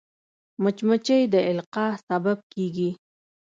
مچمچۍ 0.63 1.21
د 1.33 1.35
القاح 1.49 1.93
سبب 2.07 2.37
کېږي 2.53 2.89